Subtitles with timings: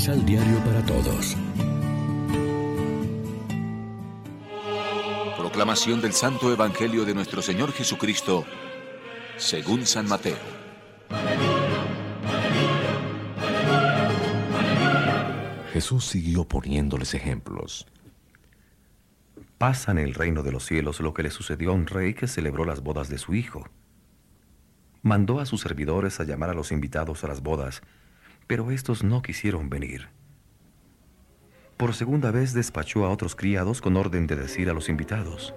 [0.00, 1.36] Misal Diario para Todos.
[5.36, 8.46] Proclamación del Santo Evangelio de nuestro Señor Jesucristo,
[9.36, 10.38] según San Mateo.
[15.74, 17.86] Jesús siguió poniéndoles ejemplos.
[19.58, 22.26] Pasa en el reino de los cielos lo que le sucedió a un rey que
[22.26, 23.68] celebró las bodas de su hijo.
[25.02, 27.82] Mandó a sus servidores a llamar a los invitados a las bodas,
[28.50, 30.08] pero estos no quisieron venir.
[31.76, 35.54] Por segunda vez despachó a otros criados con orden de decir a los invitados,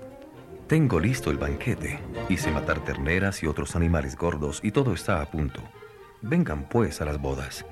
[0.67, 5.31] Tengo listo el banquete, hice matar terneras y otros animales gordos y todo está a
[5.31, 5.63] punto.
[6.21, 7.65] Vengan pues a las bodas.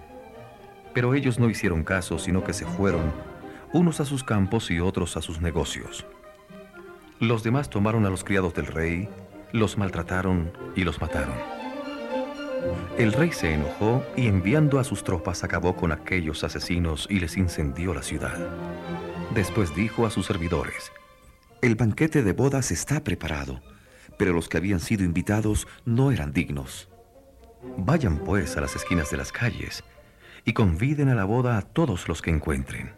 [0.91, 3.13] Pero ellos no hicieron caso, sino que se fueron,
[3.73, 6.03] unos a sus campos y otros a sus negocios.
[7.19, 9.07] Los demás tomaron a los criados del rey,
[9.51, 11.60] los maltrataron y los mataron.
[12.97, 17.37] El rey se enojó y enviando a sus tropas acabó con aquellos asesinos y les
[17.37, 18.37] incendió la ciudad.
[19.33, 20.91] Después dijo a sus servidores,
[21.61, 23.61] El banquete de bodas está preparado,
[24.17, 26.89] pero los que habían sido invitados no eran dignos.
[27.77, 29.83] Vayan pues a las esquinas de las calles
[30.45, 32.93] y conviden a la boda a todos los que encuentren.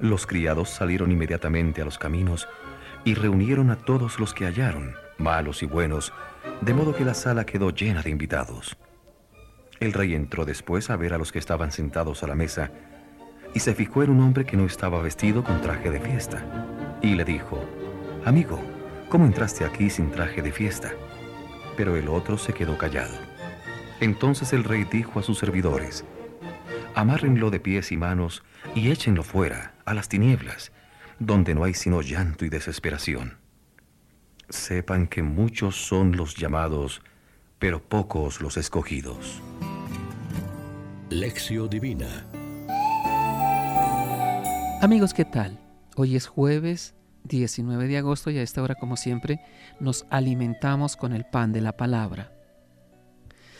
[0.00, 2.48] Los criados salieron inmediatamente a los caminos
[3.04, 6.12] y reunieron a todos los que hallaron, malos y buenos,
[6.60, 8.76] de modo que la sala quedó llena de invitados.
[9.80, 12.70] El rey entró después a ver a los que estaban sentados a la mesa
[13.54, 16.44] y se fijó en un hombre que no estaba vestido con traje de fiesta.
[17.00, 17.64] Y le dijo,
[18.24, 18.60] Amigo,
[19.08, 20.92] ¿cómo entraste aquí sin traje de fiesta?
[21.76, 23.14] Pero el otro se quedó callado.
[24.00, 26.04] Entonces el rey dijo a sus servidores,
[26.94, 28.42] Amárrenlo de pies y manos
[28.74, 30.72] y échenlo fuera, a las tinieblas,
[31.18, 33.41] donde no hay sino llanto y desesperación
[34.52, 37.02] sepan que muchos son los llamados,
[37.58, 39.40] pero pocos los escogidos.
[41.10, 42.26] Lección Divina
[44.80, 45.58] Amigos, ¿qué tal?
[45.96, 46.94] Hoy es jueves
[47.24, 49.40] 19 de agosto y a esta hora, como siempre,
[49.78, 52.32] nos alimentamos con el pan de la palabra.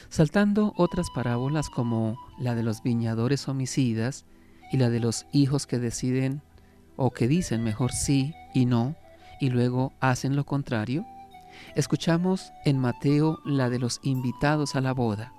[0.09, 4.25] Saltando otras parábolas como la de los viñadores homicidas
[4.73, 6.43] y la de los hijos que deciden
[6.97, 8.97] o que dicen mejor sí y no,
[9.41, 11.07] y luego hacen lo contrario?
[11.75, 15.33] Escuchamos en Mateo la de los invitados a la boda.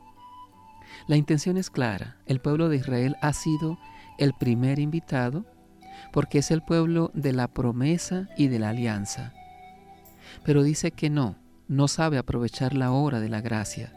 [1.07, 3.77] La intención es clara, el pueblo de Israel ha sido
[4.17, 5.45] el primer invitado
[6.11, 9.33] porque es el pueblo de la promesa y de la alianza.
[10.43, 11.35] Pero dice que no,
[11.67, 13.93] no sabe aprovechar la hora de la gracia.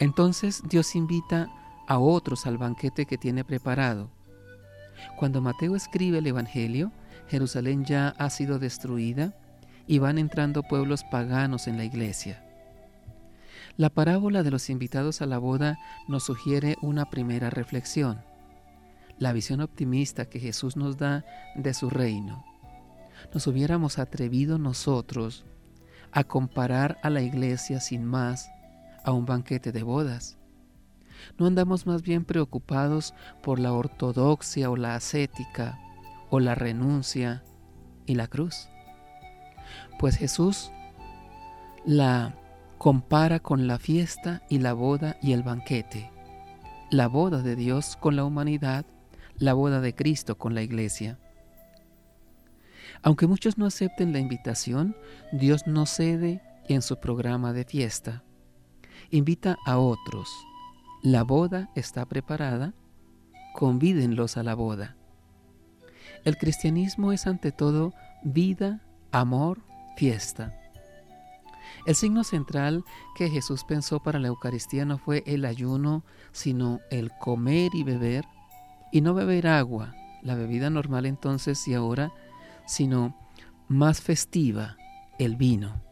[0.00, 1.48] Entonces Dios invita
[1.86, 4.10] a otros al banquete que tiene preparado.
[5.16, 6.92] Cuando Mateo escribe el Evangelio,
[7.28, 9.34] Jerusalén ya ha sido destruida
[9.86, 12.44] y van entrando pueblos paganos en la iglesia.
[13.76, 15.78] La parábola de los invitados a la boda
[16.08, 18.20] nos sugiere una primera reflexión,
[19.18, 21.24] la visión optimista que Jesús nos da
[21.54, 22.44] de su reino.
[23.32, 25.44] Nos hubiéramos atrevido nosotros
[26.12, 28.50] a comparar a la iglesia sin más
[29.04, 30.38] a un banquete de bodas.
[31.38, 35.78] No andamos más bien preocupados por la ortodoxia o la ascética,
[36.30, 37.42] o la renuncia
[38.06, 38.68] y la cruz.
[39.98, 40.70] Pues Jesús
[41.84, 42.34] la
[42.78, 46.10] compara con la fiesta y la boda y el banquete,
[46.90, 48.86] la boda de Dios con la humanidad,
[49.36, 51.18] la boda de Cristo con la iglesia.
[53.02, 54.96] Aunque muchos no acepten la invitación,
[55.32, 58.24] Dios no cede en su programa de fiesta.
[59.10, 60.28] Invita a otros.
[61.02, 62.74] La boda está preparada,
[63.54, 64.97] convídenlos a la boda.
[66.24, 67.92] El cristianismo es ante todo
[68.22, 68.80] vida,
[69.12, 69.60] amor,
[69.96, 70.54] fiesta.
[71.86, 72.84] El signo central
[73.16, 78.24] que Jesús pensó para la Eucaristía no fue el ayuno, sino el comer y beber,
[78.92, 82.12] y no beber agua, la bebida normal entonces y ahora,
[82.66, 83.16] sino
[83.68, 84.76] más festiva,
[85.18, 85.82] el vino.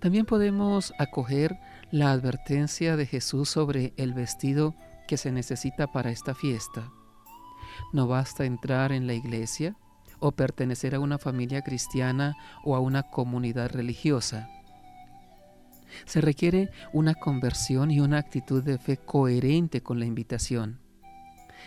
[0.00, 1.58] También podemos acoger
[1.90, 4.74] la advertencia de Jesús sobre el vestido
[5.06, 6.90] que se necesita para esta fiesta.
[7.94, 9.76] No basta entrar en la iglesia
[10.18, 14.48] o pertenecer a una familia cristiana o a una comunidad religiosa.
[16.04, 20.80] Se requiere una conversión y una actitud de fe coherente con la invitación.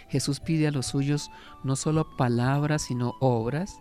[0.10, 1.32] Jesús pide a los suyos
[1.64, 3.80] no solo palabras, sino obras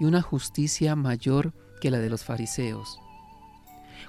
[0.00, 1.52] y una justicia mayor
[1.82, 2.98] que la de los fariseos.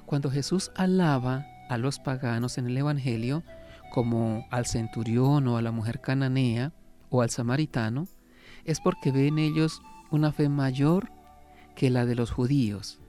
[0.06, 3.44] Cuando Jesús alaba a los paganos en el Evangelio,
[3.90, 6.72] como al centurión o a la mujer cananea,
[7.10, 8.08] o al samaritano,
[8.64, 11.10] es porque ve en ellos una fe mayor
[11.74, 13.00] que la de los judíos.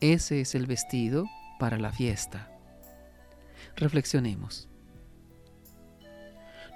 [0.00, 1.26] Ese es el vestido
[1.58, 2.50] para la fiesta.
[3.76, 4.68] Reflexionemos.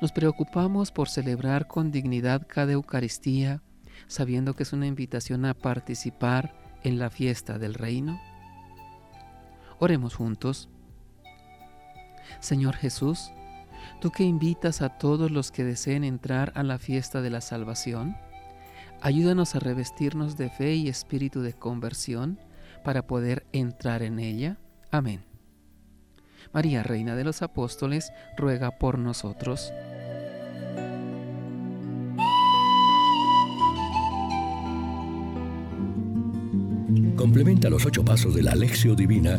[0.00, 3.62] Nos preocupamos por celebrar con dignidad cada Eucaristía,
[4.08, 8.20] sabiendo que es una invitación a participar en la fiesta del reino.
[9.78, 10.68] Oremos juntos.
[12.40, 13.30] Señor Jesús,
[14.00, 18.16] tú que invitas a todos los que deseen entrar a la fiesta de la salvación,
[19.00, 22.38] ayúdanos a revestirnos de fe y espíritu de conversión
[22.84, 24.58] para poder entrar en ella.
[24.90, 25.24] Amén.
[26.52, 29.72] María, Reina de los Apóstoles, ruega por nosotros.
[37.16, 39.38] Complementa los ocho pasos de la Alexio Divina